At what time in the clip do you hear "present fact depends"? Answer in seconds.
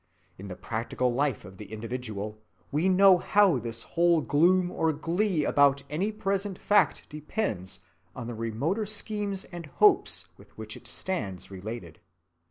6.11-7.81